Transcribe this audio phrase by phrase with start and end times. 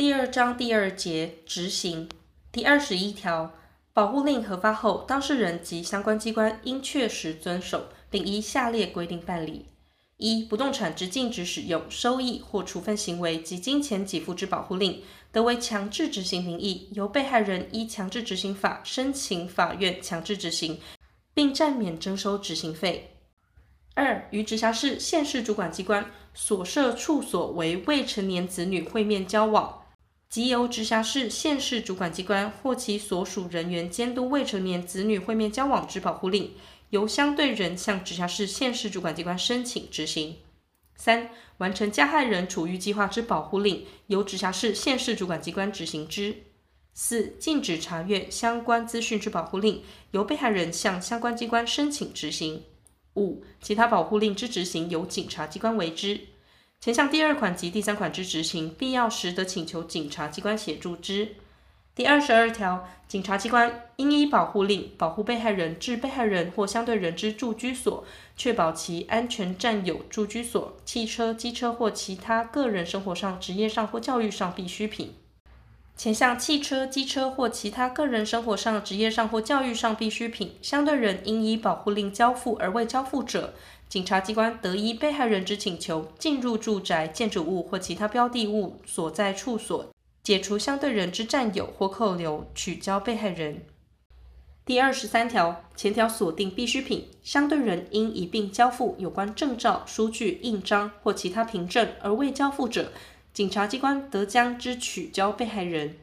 [0.00, 2.08] 第二章第二节执行
[2.50, 3.52] 第二十一条，
[3.92, 9.66] 保护令核发后，当事人及相关机关应确实遵守，并依下列规定办理：
[10.16, 20.80] 一、不动产之禁止使用、收益或处分行为及金钱给付之保护令，得为强制执行名义，由被害人依强制执行法申请法院强制执行，
[21.34, 23.18] 并暂免征收执行费。
[23.94, 29.76] 二、于直辖市、县市主管机关所设处所为未成年子女会面交往，
[30.30, 36.52] 即由直辖市、县市主管机关或其所属人员监督未成年子女会面交往之保护令，
[36.90, 40.36] 由相对人向直辖市、县市主管机关申请执行。
[40.94, 46.44] 三、完成加害人处遇计划之保护令，由直辖市、县市主管机关执行之。
[46.94, 52.62] 四、禁止查阅相关资讯之保护令，由被害人向相关机关申请执行。
[53.16, 56.20] 五、其他保护令之执行，由警察机关为之。
[56.80, 61.36] 前项第二款及第三款之执行，必要时得请求警察机关协助之。
[61.94, 68.02] 第二十二条，警察机关应依保护令保护被害人至被害人或相对人之住居所，
[68.34, 75.12] 确保其安全占有住居所、汽车、机车或其他个人生活上、职业上或教育上必需品。
[76.02, 83.52] 前项汽车、机车或其他个人生活上、职业上或教育上必需品，相对人应依保护令交付而未交付者，
[83.86, 89.92] 警察机关得依被害人之请求进入住宅、建筑物或其他标的物所在处所。
[90.22, 93.66] 解除相对人之占有或扣留，取交被害人。
[94.64, 102.90] 第二十三条，前条锁定必需品，相对人应一并交付有关证照、书据、印章或其他凭证，而未交付者，
[103.32, 105.96] 警察机关得将之取交被害人。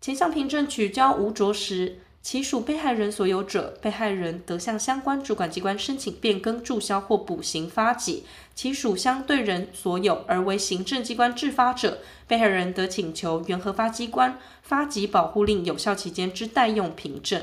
[0.00, 17.42] 前项凭证取交无着实，其属被害人所有者，被害人得向相关主管机关申请变更、注销或补行发给；其属相对人所有而为行政机关制发者，被害人得请求原核发机关发给保护令有效期间之待用凭证。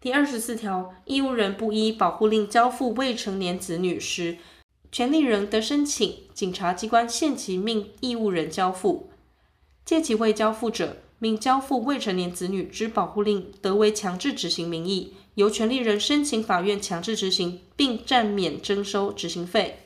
[0.00, 4.38] 第二十四条，义务人不依保护令交付未成年子女时，
[4.90, 9.10] 权利人得申请警察机关限期命义务人交付，
[9.84, 19.80] 届期未交付者，命交付未成年子女之保护令，得为强制执行名义，由权利人申请法院强制执行，并暂免征收执行费。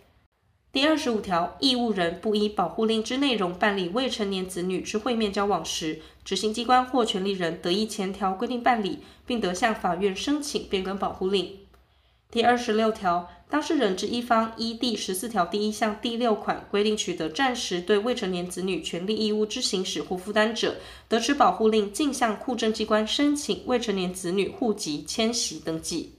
[0.70, 11.58] 第二十五条，义务人不依保护令之内容办理未成年子女之会面交往时，执行机关或权利人得以前条规定办理，并得向法院申请变更保护令。
[12.32, 20.76] 第二十六条，当事人之一方依第十四条第一项第六款规定取得暂时对未成年子女权利义务之行使或负担者，
[21.08, 26.14] 得持保护令径向户政机关申请未成年子女户籍迁徙登记。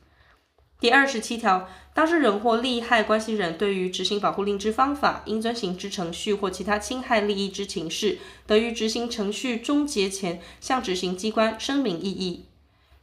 [0.80, 12.46] 第二十七条，当事人或利害关系人对于执行保护令之方法、应遵行之程序或其他侵害利益之情事，得于执行程序终结前向执行机关声明异议。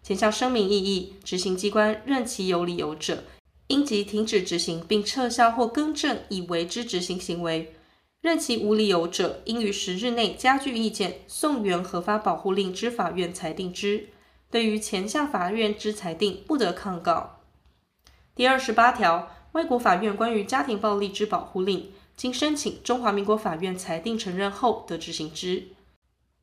[0.03, 3.25] 前项声明异议，执行机关认其有理由者，
[3.67, 7.67] 应即停止执行，并撤销或更正已为之执行行为；
[8.23, 14.09] 认其无理由者，应于十日内加具意见，送原核发保护令之法院裁定之。
[14.51, 17.41] 对于前项法院之裁定，不得抗告。
[18.35, 25.69] 第二十八条，外国法院关于家庭暴力之保护令，经申请中华民国法院裁定承认后，得执行之。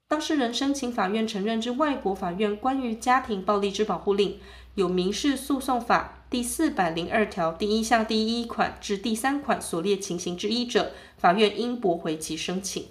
[0.09, 4.39] 当事人申请法院承认之外国法院关于家庭暴力之保护令，
[4.75, 12.85] 有民事诉讼法第四百零二条第一项第一款至第三款所列情形之一者，法院应驳回其申请。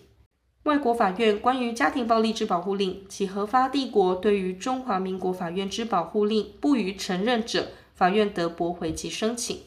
[0.65, 9.61] 外国法院关于家庭暴力之保护令，其核发地国对于中华民国法院之保护令不予承认者，法院得驳回其申请。